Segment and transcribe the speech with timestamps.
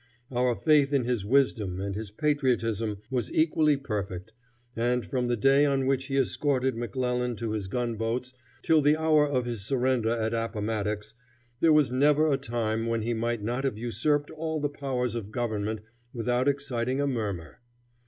[0.31, 4.33] Our faith in his wisdom and his patriotism was equally perfect,
[4.75, 8.33] and from the day on which he escorted McClellan to his gun boats
[8.63, 11.13] till the hour of his surrender at Appomattox,
[11.59, 15.29] there was never a time when he might not have usurped all the powers of
[15.29, 15.81] government
[16.15, 17.59] without exciting a murmur.